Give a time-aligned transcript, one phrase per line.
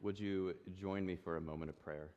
[0.00, 2.08] would you join me for a moment of prayer?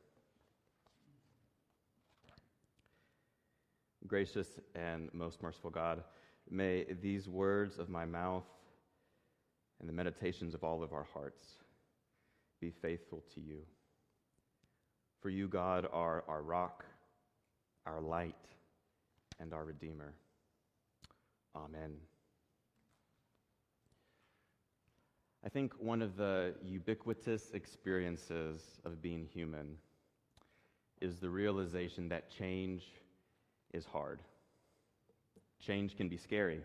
[4.06, 6.02] Gracious and most merciful God,
[6.50, 8.44] may these words of my mouth
[9.80, 11.42] and the meditations of all of our hearts
[12.60, 13.58] be faithful to you.
[15.20, 16.84] For you, God, are our rock,
[17.86, 18.34] our light,
[19.40, 20.14] and our Redeemer.
[21.54, 21.96] Amen.
[25.44, 29.76] I think one of the ubiquitous experiences of being human
[31.00, 32.84] is the realization that change
[33.74, 34.20] is hard.
[35.58, 36.60] Change can be scary.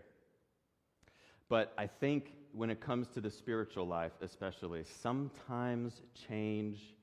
[1.48, 6.94] But I think when it comes to the spiritual life, especially, sometimes change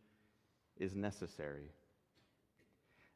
[0.78, 1.72] is necessary.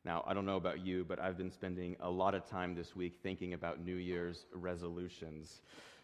[0.04, 2.96] Now, I don't know about you, but I've been spending a lot of time this
[2.96, 5.62] week thinking about New Year's resolutions.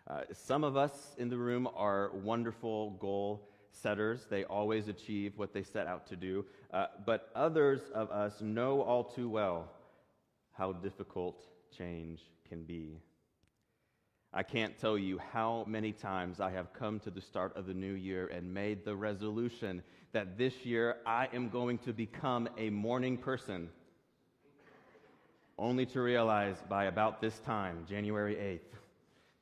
[0.08, 4.28] Uh, some of us in the room are wonderful goal setters.
[4.30, 6.46] They always achieve what they set out to do.
[6.72, 9.72] Uh, but others of us know all too well
[10.54, 11.44] how difficult
[11.76, 13.00] change can be.
[14.32, 17.74] I can't tell you how many times I have come to the start of the
[17.74, 22.70] new year and made the resolution that this year I am going to become a
[22.70, 23.70] morning person.
[25.58, 28.78] Only to realize by about this time, January 8th,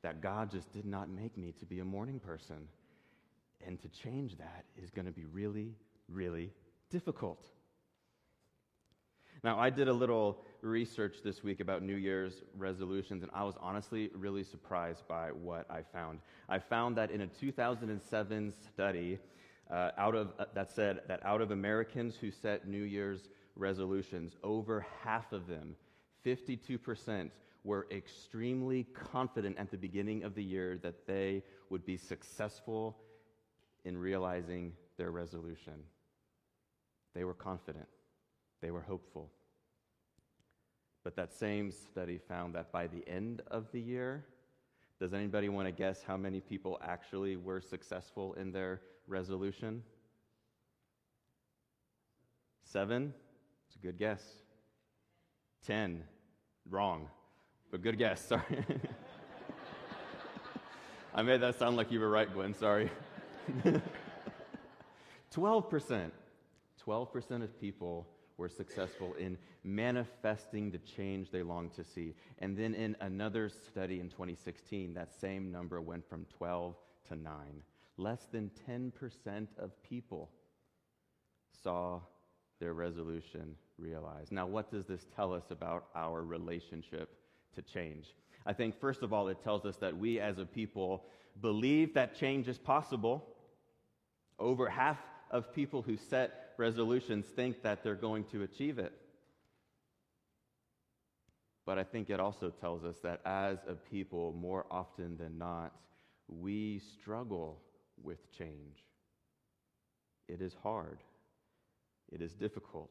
[0.04, 2.68] that God just did not make me to be a morning person.
[3.66, 5.72] And to change that is going to be really,
[6.10, 6.52] really
[6.90, 7.42] difficult.
[9.42, 13.54] Now, I did a little research this week about New Year's resolutions, and I was
[13.58, 16.18] honestly really surprised by what I found.
[16.50, 19.18] I found that in a 2007 study,
[19.70, 24.36] uh, out of, uh, that said that out of Americans who set New Year's resolutions,
[24.42, 25.76] over half of them,
[26.26, 27.30] 52%,
[27.64, 32.98] were extremely confident at the beginning of the year that they would be successful
[33.84, 35.74] in realizing their resolution.
[37.14, 37.88] They were confident.
[38.60, 39.30] They were hopeful.
[41.02, 44.24] But that same study found that by the end of the year,
[45.00, 49.82] does anybody want to guess how many people actually were successful in their resolution?
[52.62, 53.12] Seven?
[53.66, 54.22] It's a good guess.
[55.66, 56.04] Ten?
[56.68, 57.08] Wrong.
[57.74, 58.64] But good guess, sorry.
[61.12, 62.88] I made that sound like you were right, Gwen, sorry.
[65.34, 66.10] 12%.
[66.86, 72.14] 12% of people were successful in manifesting the change they longed to see.
[72.38, 76.76] And then in another study in 2016, that same number went from 12
[77.08, 77.34] to 9.
[77.96, 80.30] Less than 10% of people
[81.64, 81.98] saw
[82.60, 84.30] their resolution realized.
[84.30, 87.10] Now, what does this tell us about our relationship
[87.54, 88.06] to change?
[88.46, 91.04] I think, first of all, it tells us that we as a people
[91.40, 93.26] believe that change is possible.
[94.38, 94.98] Over half
[95.30, 98.92] of people who set resolutions think that they're going to achieve it.
[101.66, 105.72] But I think it also tells us that as a people, more often than not,
[106.28, 107.60] we struggle
[108.02, 108.84] with change.
[110.28, 110.98] It is hard,
[112.12, 112.90] it is difficult,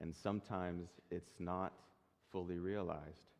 [0.00, 1.72] and sometimes it's not
[2.32, 3.33] fully realized.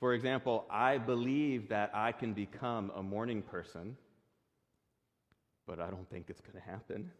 [0.00, 3.96] For example, I believe that I can become a morning person,
[5.66, 7.10] but I don't think it's going to happen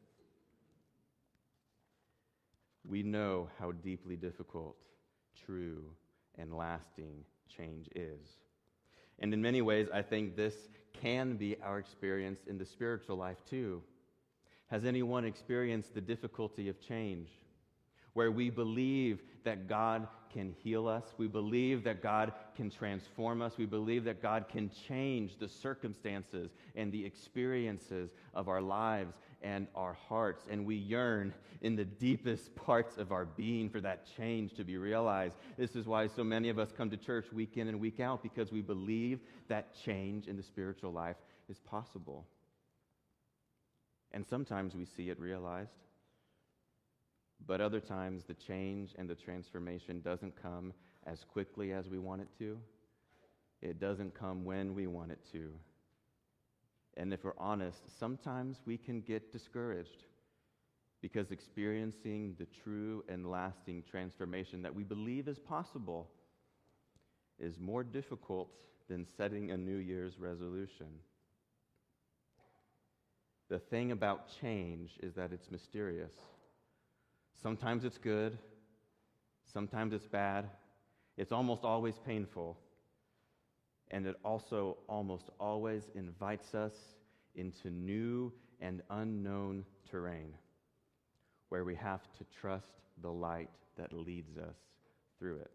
[2.89, 4.77] we know how deeply difficult,
[5.47, 5.85] true,
[6.39, 8.39] and lasting change is.
[9.19, 10.55] And in many ways, I think this
[10.93, 13.83] can be our experience in the spiritual life too.
[14.69, 17.29] Has anyone experienced the difficulty of change?
[18.17, 21.05] Where we believe that God can heal us.
[21.19, 23.59] We believe that God can transform us.
[23.59, 29.67] We believe that God can change the circumstances and the experiences of our lives and
[29.75, 30.47] our hearts.
[30.51, 34.79] And we yearn in the deepest parts of our being for that change to be
[34.79, 35.37] realized.
[35.59, 38.23] This is why so many of us come to church week in and week out
[38.23, 41.17] because we believe that change in the spiritual life
[41.51, 42.27] is possible.
[44.13, 45.86] And sometimes we see it realized.
[47.45, 50.73] But other times, the change and the transformation doesn't come
[51.07, 52.59] as quickly as we want it to.
[53.63, 55.51] It doesn't come when we want it to.
[56.97, 60.05] And if we're honest, sometimes we can get discouraged
[61.03, 66.09] because experiencing the true and lasting transformation that we believe is possible
[67.39, 68.49] is more difficult
[68.89, 70.87] than setting a New Year's resolution.
[73.49, 76.13] The thing about change is that it's mysterious.
[77.43, 78.39] Sometimes it's good,
[79.53, 80.49] sometimes it's bad,
[81.17, 82.59] it's almost always painful,
[83.91, 86.75] and it also almost always invites us
[87.35, 90.33] into new and unknown terrain
[91.51, 94.57] where we have to trust the light that leads us
[95.19, 95.51] through it.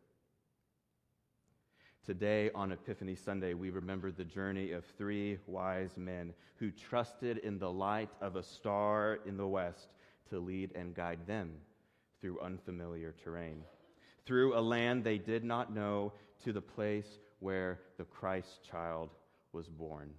[2.06, 7.60] Today, on Epiphany Sunday, we remember the journey of three wise men who trusted in
[7.60, 9.90] the light of a star in the west
[10.30, 11.52] to lead and guide them
[12.22, 13.64] through unfamiliar terrain,
[14.26, 16.14] through a land they did not know,
[16.44, 19.10] to the place where the Christ child
[19.52, 20.12] was born.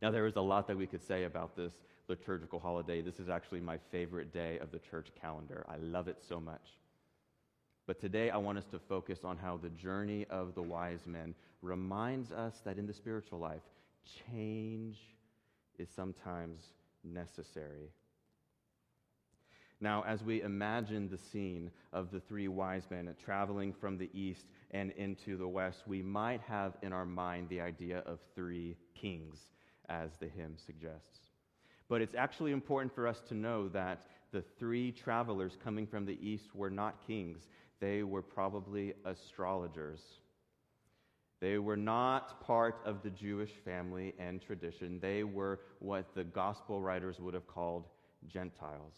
[0.00, 1.74] Now, there is a lot that we could say about this
[2.08, 3.02] liturgical holiday.
[3.02, 5.64] This is actually my favorite day of the church calendar.
[5.68, 6.78] I love it so much.
[7.86, 11.34] But today I want us to focus on how the journey of the wise men
[11.62, 13.62] reminds us that in the spiritual life,
[14.30, 14.98] change
[15.78, 16.60] is sometimes
[17.04, 17.90] necessary.
[19.82, 24.46] Now, as we imagine the scene of the three wise men traveling from the east
[24.70, 29.50] and into the west, we might have in our mind the idea of three kings,
[29.88, 31.18] as the hymn suggests.
[31.88, 36.18] But it's actually important for us to know that the three travelers coming from the
[36.26, 37.48] east were not kings
[37.82, 39.98] they were probably astrologers.
[41.40, 45.00] They were not part of the Jewish family and tradition.
[45.00, 47.88] They were what the gospel writers would have called
[48.28, 48.94] Gentiles.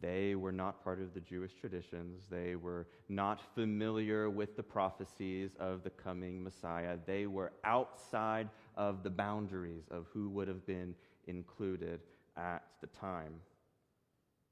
[0.00, 2.24] They were not part of the Jewish traditions.
[2.30, 6.98] They were not familiar with the prophecies of the coming Messiah.
[7.06, 10.94] They were outside of the boundaries of who would have been
[11.26, 12.00] included
[12.36, 13.34] at the time.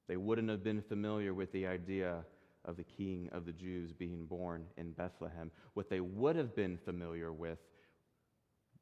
[0.09, 2.25] They wouldn't have been familiar with the idea
[2.65, 5.50] of the King of the Jews being born in Bethlehem.
[5.75, 7.59] What they would have been familiar with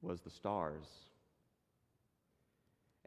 [0.03, 1.10] was the stars.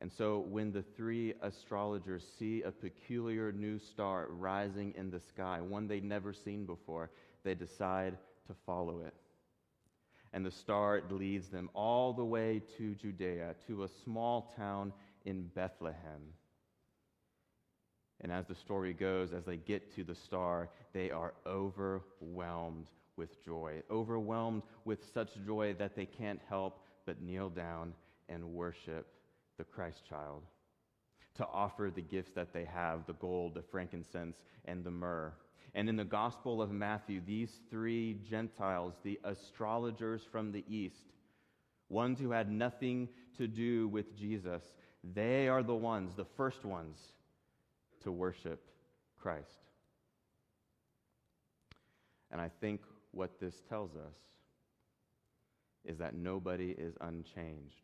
[0.03, 5.61] And so when the three astrologers see a peculiar new star rising in the sky,
[5.61, 7.09] one they'd never seen before,
[7.45, 8.17] they decide
[8.47, 9.13] to follow it.
[10.33, 14.91] And the star leads them all the way to Judea, to a small town
[15.23, 16.33] in Bethlehem.
[18.19, 23.41] And as the story goes, as they get to the star, they are overwhelmed with
[23.45, 27.93] joy, overwhelmed with such joy that they can't help but kneel down
[28.27, 29.07] and worship
[29.57, 30.43] the Christ child,
[31.35, 35.33] to offer the gifts that they have the gold, the frankincense, and the myrrh.
[35.75, 41.13] And in the Gospel of Matthew, these three Gentiles, the astrologers from the east,
[41.89, 44.63] ones who had nothing to do with Jesus,
[45.03, 46.99] they are the ones, the first ones
[48.03, 48.63] to worship
[49.19, 49.47] Christ.
[52.31, 54.15] And I think what this tells us
[55.85, 57.81] is that nobody is unchanged.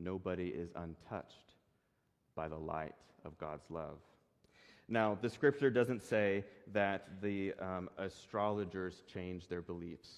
[0.00, 1.54] Nobody is untouched
[2.34, 2.94] by the light
[3.24, 3.98] of God's love.
[4.88, 10.08] Now, the scripture doesn't say that the um, astrologers changed their beliefs.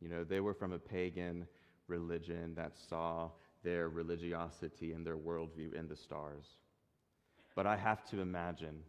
[0.00, 1.46] You know, they were from a pagan
[1.88, 3.30] religion that saw
[3.64, 6.44] their religiosity and their worldview in the stars.
[7.54, 8.82] But I have to imagine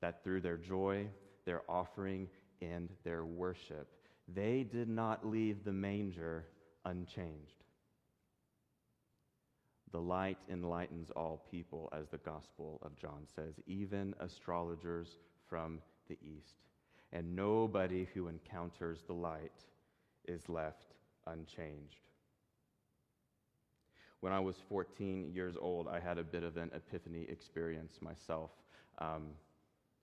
[0.00, 1.08] that through their joy,
[1.44, 2.28] their offering,
[2.60, 3.88] and their worship,
[4.34, 6.46] they did not leave the manger
[6.84, 7.65] unchanged.
[9.92, 15.18] The light enlightens all people, as the Gospel of John says, even astrologers
[15.48, 16.56] from the east.
[17.12, 19.52] And nobody who encounters the light
[20.26, 20.94] is left
[21.26, 22.00] unchanged.
[24.20, 28.50] When I was 14 years old, I had a bit of an epiphany experience myself.
[28.98, 29.28] Um,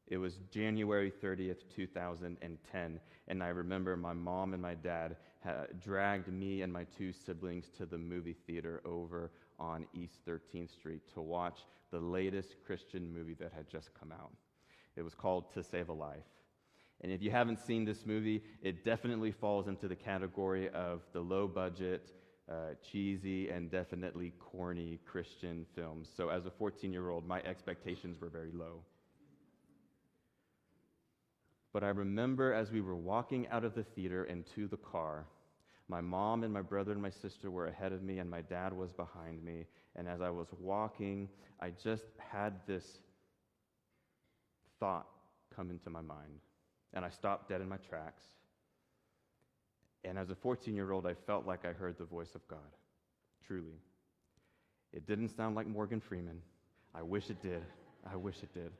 [0.07, 6.31] it was January 30th, 2010, and I remember my mom and my dad had dragged
[6.31, 9.31] me and my two siblings to the movie theater over
[9.63, 11.59] on East 13th Street to watch
[11.91, 14.33] the latest Christian movie that had just come out.
[14.97, 16.25] It was called To Save a Life.
[17.01, 21.21] And if you haven't seen this movie, it definitely falls into the category of the
[21.21, 22.11] low budget,
[22.51, 26.09] uh, cheesy and definitely corny Christian films.
[26.15, 28.81] So, as a 14 year old, my expectations were very low.
[31.71, 35.25] But I remember as we were walking out of the theater and to the car,
[35.89, 38.73] my mom and my brother and my sister were ahead of me, and my dad
[38.73, 39.65] was behind me.
[39.95, 42.85] And as I was walking, I just had this
[44.79, 45.07] thought
[45.55, 46.39] come into my mind.
[46.93, 48.23] And I stopped dead in my tracks.
[50.03, 52.59] And as a 14 year old, I felt like I heard the voice of God,
[53.45, 53.79] truly.
[54.91, 56.41] It didn't sound like Morgan Freeman.
[56.93, 57.63] I wish it did.
[58.09, 58.71] I wish it did.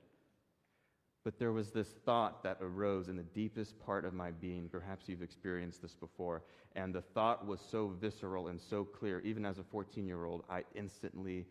[1.24, 4.68] But there was this thought that arose in the deepest part of my being.
[4.68, 6.44] Perhaps you've experienced this before.
[6.76, 9.22] And the thought was so visceral and so clear.
[9.22, 11.46] Even as a 14 year old, I instantly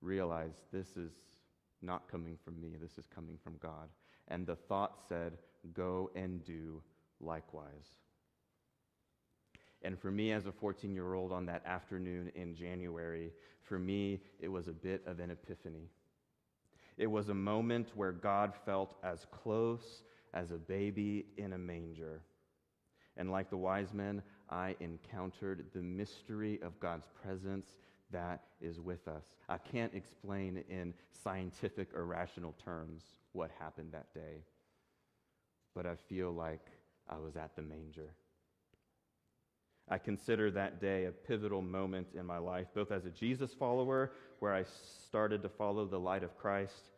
[0.00, 1.12] realized this is
[1.82, 3.88] not coming from me, this is coming from God.
[4.28, 5.34] And the thought said,
[5.74, 6.82] Go and do
[7.20, 7.96] likewise.
[9.82, 14.20] And for me, as a 14 year old on that afternoon in January, for me,
[14.40, 15.90] it was a bit of an epiphany.
[16.98, 20.02] It was a moment where God felt as close
[20.34, 22.22] as a baby in a manger.
[23.16, 27.76] And like the wise men, I encountered the mystery of God's presence
[28.10, 29.24] that is with us.
[29.48, 34.44] I can't explain in scientific or rational terms what happened that day,
[35.74, 36.66] but I feel like
[37.08, 38.14] I was at the manger.
[39.90, 44.12] I consider that day a pivotal moment in my life, both as a Jesus follower,
[44.40, 44.64] where I
[45.08, 46.90] started to follow the light of Christ,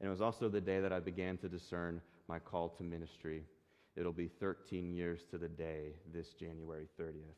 [0.00, 3.42] and it was also the day that I began to discern my call to ministry.
[3.96, 7.34] It'll be 13 years to the day this January 30th.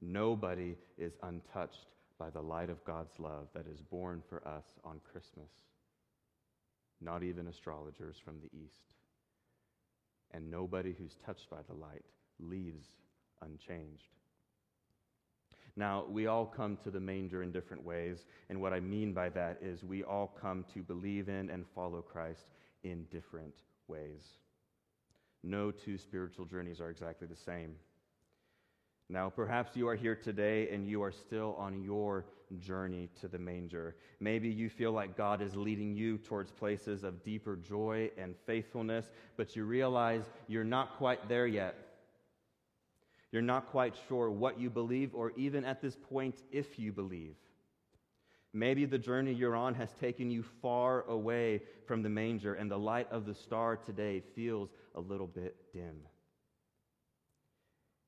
[0.00, 1.86] Nobody is untouched
[2.18, 5.50] by the light of God's love that is born for us on Christmas,
[7.00, 8.94] not even astrologers from the East.
[10.30, 12.04] And nobody who's touched by the light
[12.40, 12.86] leaves
[13.42, 14.08] unchanged.
[15.76, 19.28] Now, we all come to the manger in different ways, and what I mean by
[19.30, 22.46] that is we all come to believe in and follow Christ
[22.84, 23.54] in different
[23.88, 24.22] ways.
[25.42, 27.74] No two spiritual journeys are exactly the same.
[29.10, 32.24] Now, perhaps you are here today and you are still on your
[32.58, 33.96] journey to the manger.
[34.20, 39.10] Maybe you feel like God is leading you towards places of deeper joy and faithfulness,
[39.36, 41.74] but you realize you're not quite there yet.
[43.34, 47.34] You're not quite sure what you believe, or even at this point, if you believe.
[48.52, 52.78] Maybe the journey you're on has taken you far away from the manger, and the
[52.78, 55.96] light of the star today feels a little bit dim.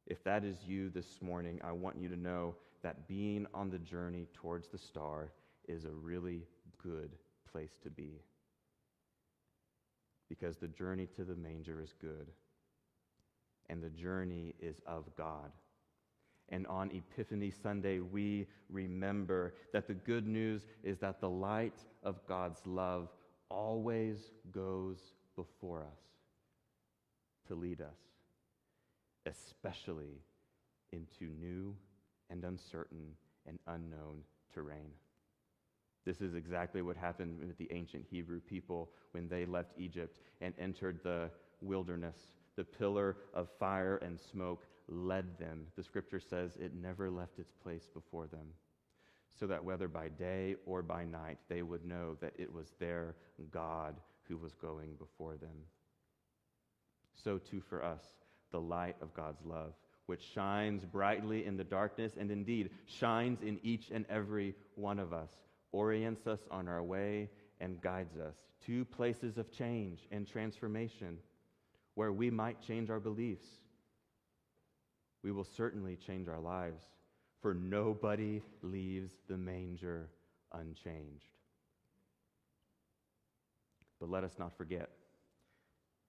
[0.06, 2.54] If that is you this morning, I want you to know
[2.84, 5.32] that being on the journey towards the star
[5.66, 6.46] is a really
[6.80, 7.10] good
[7.50, 8.20] place to be.
[10.28, 12.30] Because the journey to the manger is good,
[13.76, 15.52] and the journey is of God.
[16.48, 22.26] And on Epiphany Sunday, we remember that the good news is that the light of
[22.26, 23.10] God's love
[23.50, 24.98] always goes
[25.34, 26.00] before us
[27.48, 27.98] to lead us,
[29.26, 30.22] especially
[30.92, 31.76] into new
[32.30, 33.10] and uncertain
[33.46, 34.22] and unknown
[34.54, 34.90] terrain.
[36.06, 40.54] This is exactly what happened with the ancient Hebrew people when they left Egypt and
[40.58, 41.28] entered the
[41.60, 42.16] wilderness.
[42.56, 45.66] The pillar of fire and smoke led them.
[45.76, 48.48] The scripture says it never left its place before them,
[49.38, 53.14] so that whether by day or by night, they would know that it was their
[53.50, 53.96] God
[54.28, 55.56] who was going before them.
[57.14, 58.02] So too for us,
[58.52, 59.74] the light of God's love,
[60.06, 65.12] which shines brightly in the darkness and indeed shines in each and every one of
[65.12, 65.30] us,
[65.72, 67.28] orients us on our way
[67.60, 68.36] and guides us
[68.66, 71.18] to places of change and transformation
[71.96, 73.48] where we might change our beliefs
[75.26, 76.84] we will certainly change our lives,
[77.42, 80.08] for nobody leaves the manger
[80.52, 81.32] unchanged.
[83.98, 84.88] But let us not forget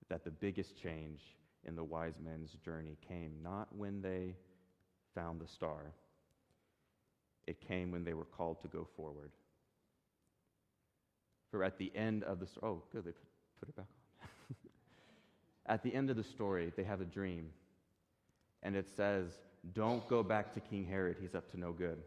[0.08, 1.20] that the biggest change
[1.66, 4.36] in the wise men's journey came not when they
[5.16, 5.94] found the star,
[7.48, 9.32] it came when they were called to go forward.
[11.50, 13.28] For at the end of the story, oh, good, they put,
[13.60, 14.07] put it back on.
[15.68, 17.50] At the end of the story, they have a dream
[18.64, 19.32] and it says,
[19.74, 22.00] Don't go back to King Herod, he's up to no good,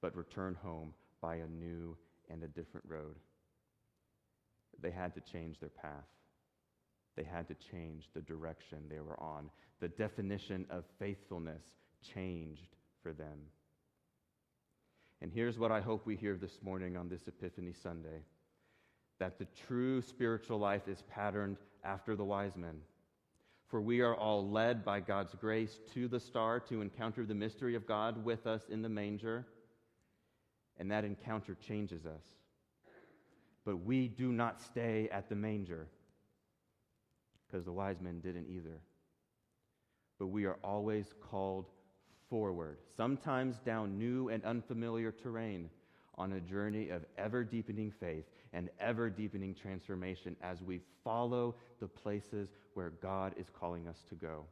[0.00, 1.96] but return home by a new
[2.28, 3.16] and a different road.
[4.80, 6.06] They had to change their path.
[7.16, 9.50] They had to change the direction they were on.
[9.80, 11.62] The definition of faithfulness
[12.14, 13.38] changed for them.
[15.20, 18.22] And here's what I hope we hear this morning on this Epiphany Sunday
[19.20, 22.80] that the true spiritual life is patterned after the wise men.
[23.68, 27.76] For we are all led by God's grace to the star to encounter the mystery
[27.76, 29.46] of God with us in the manger,
[30.78, 32.24] and that encounter changes us.
[33.64, 35.86] But we do not stay at the manger,
[37.46, 38.80] because the wise men didn't either.
[40.18, 41.66] But we are always called
[42.28, 45.68] forward, sometimes down new and unfamiliar terrain,
[46.16, 51.88] on a journey of ever deepening faith and ever deepening transformation as we follow the
[51.88, 54.44] places where God is calling us to go.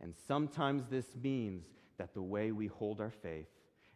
[0.00, 1.64] And sometimes this means
[1.98, 3.48] that the way we hold our faith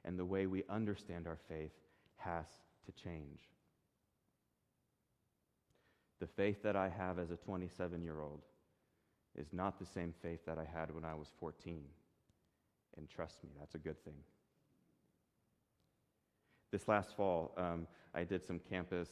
[0.04, 1.72] and the way we understand our faith
[2.16, 2.46] has
[2.86, 3.40] to change.
[6.20, 8.42] The faith that I have as a 27 year old
[9.36, 11.82] is not the same faith that I had when I was 14.
[12.96, 14.14] And trust me, that's a good thing.
[16.72, 19.08] This last fall, um, I did some campus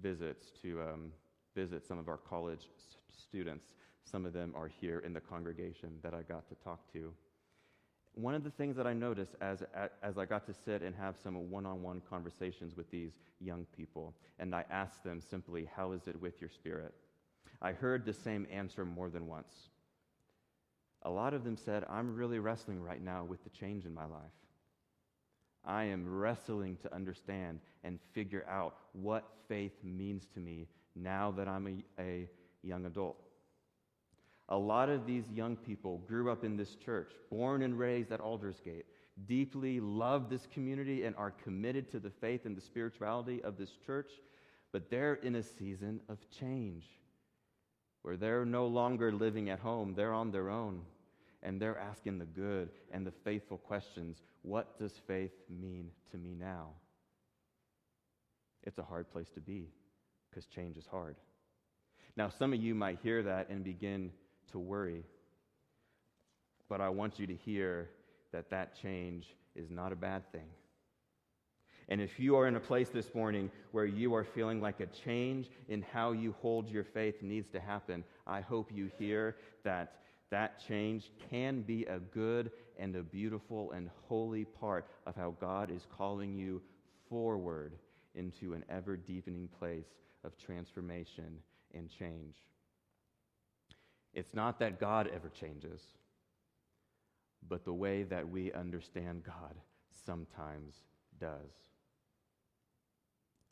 [0.00, 1.12] visits to um,
[1.54, 2.68] visit some of our college
[3.10, 3.66] students.
[4.04, 7.12] Some of them are here in the congregation that I got to talk to.
[8.14, 9.62] One of the things that I noticed as,
[10.02, 13.66] as I got to sit and have some one on one conversations with these young
[13.74, 16.94] people, and I asked them simply, How is it with your spirit?
[17.62, 19.70] I heard the same answer more than once.
[21.04, 24.04] A lot of them said, I'm really wrestling right now with the change in my
[24.04, 24.41] life.
[25.64, 31.48] I am wrestling to understand and figure out what faith means to me now that
[31.48, 31.66] I'm
[31.98, 32.28] a, a
[32.62, 33.16] young adult.
[34.48, 38.20] A lot of these young people grew up in this church, born and raised at
[38.20, 38.86] Aldersgate,
[39.26, 43.70] deeply love this community and are committed to the faith and the spirituality of this
[43.86, 44.10] church,
[44.72, 46.86] but they're in a season of change
[48.02, 50.82] where they're no longer living at home, they're on their own,
[51.42, 56.34] and they're asking the good and the faithful questions what does faith mean to me
[56.34, 56.70] now?
[58.64, 59.70] It's a hard place to be
[60.30, 61.16] because change is hard.
[62.16, 64.10] Now, some of you might hear that and begin
[64.50, 65.04] to worry,
[66.68, 67.90] but I want you to hear
[68.32, 70.48] that that change is not a bad thing.
[71.88, 74.86] And if you are in a place this morning where you are feeling like a
[74.86, 80.01] change in how you hold your faith needs to happen, I hope you hear that
[80.32, 85.70] that change can be a good and a beautiful and holy part of how God
[85.70, 86.62] is calling you
[87.08, 87.74] forward
[88.14, 89.84] into an ever deepening place
[90.24, 91.36] of transformation
[91.74, 92.36] and change.
[94.14, 95.82] It's not that God ever changes,
[97.46, 99.54] but the way that we understand God
[100.06, 100.76] sometimes
[101.20, 101.52] does.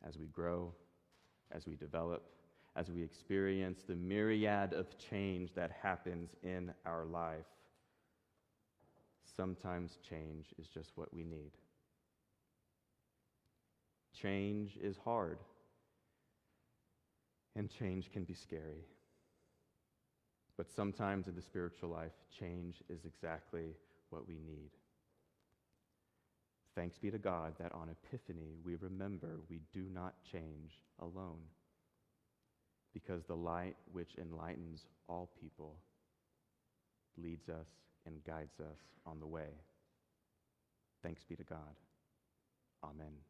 [0.03, 0.73] As we grow,
[1.53, 2.25] as we develop,
[2.81, 7.45] as we experience the myriad of change that happens in our life,
[9.37, 11.51] sometimes change is just what we need.
[14.19, 15.37] Change is hard,
[17.55, 18.87] and change can be scary.
[20.57, 23.75] But sometimes in the spiritual life, change is exactly
[24.09, 24.71] what we need.
[26.75, 31.41] Thanks be to God that on Epiphany we remember we do not change alone
[32.93, 35.77] because the light which enlightens all people
[37.17, 37.67] leads us
[38.07, 39.49] and guides us on the way.
[41.03, 41.77] Thanks be to God.
[42.85, 43.30] Amen.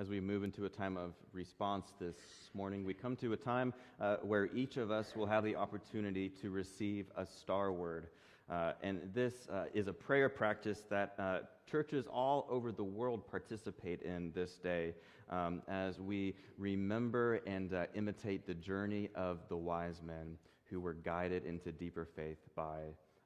[0.00, 2.16] As we move into a time of response this
[2.54, 6.30] morning, we come to a time uh, where each of us will have the opportunity
[6.30, 8.06] to receive a star word.
[8.48, 13.28] Uh, and this uh, is a prayer practice that uh, churches all over the world
[13.30, 14.94] participate in this day
[15.28, 20.94] um, as we remember and uh, imitate the journey of the wise men who were
[20.94, 22.78] guided into deeper faith by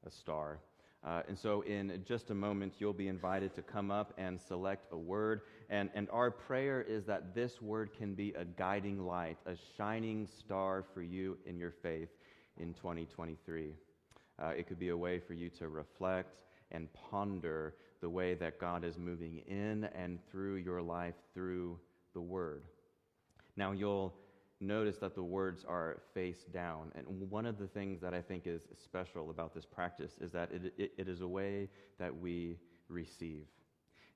[0.05, 0.59] a star.
[1.07, 4.87] Uh, and so, in just a moment, you'll be invited to come up and select
[4.91, 5.43] a word.
[5.69, 10.27] And, and our prayer is that this word can be a guiding light, a shining
[10.27, 12.09] star for you in your faith
[12.57, 13.75] in 2023.
[14.43, 16.41] Uh, it could be a way for you to reflect
[16.73, 21.79] and ponder the way that God is moving in and through your life through
[22.15, 22.65] the word.
[23.57, 24.15] Now, you'll
[24.61, 26.93] notice that the words are face down.
[26.95, 30.51] And one of the things that I think is special about this practice is that
[30.53, 33.47] it, it, it is a way that we receive.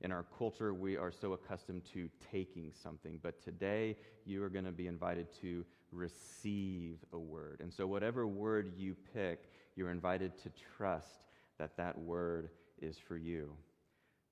[0.00, 4.64] In our culture, we are so accustomed to taking something, but today you are going
[4.64, 7.60] to be invited to receive a word.
[7.60, 11.24] And so, whatever word you pick, you're invited to trust
[11.58, 13.52] that that word is for you.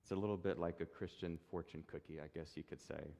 [0.03, 3.11] It's a little bit like a Christian fortune cookie, I guess you could say.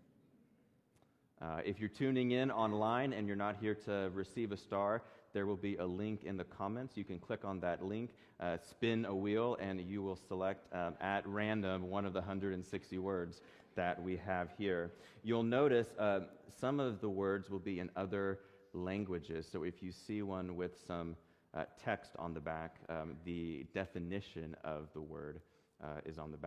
[1.41, 5.45] Uh, if you're tuning in online and you're not here to receive a star, there
[5.45, 6.97] will be a link in the comments.
[6.97, 10.95] You can click on that link, uh, spin a wheel, and you will select um,
[11.00, 13.41] at random one of the 160 words
[13.76, 14.91] that we have here.
[15.23, 16.21] You'll notice uh,
[16.60, 18.39] some of the words will be in other
[18.73, 19.47] languages.
[19.52, 21.15] So if you see one with some
[21.54, 25.39] uh, text on the back, um, the definition of the word
[25.84, 26.45] uh, is on the back.